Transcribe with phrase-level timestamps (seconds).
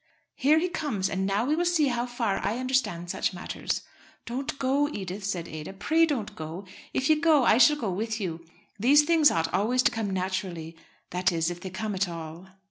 [0.33, 3.83] "Here he comes, and now we will see how far I understand such matters."
[4.25, 5.73] "Don't go, Edith," said Ada.
[5.73, 6.65] "Pray don't go.
[6.91, 8.43] If you go I shall go with you.
[8.79, 10.75] These things ought always to come naturally,
[11.11, 12.47] that is if they come at all."